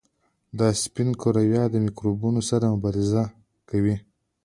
[0.57, 3.23] دا سپین کرویات له میکروبونو سره مبارزه
[3.69, 3.95] کوي.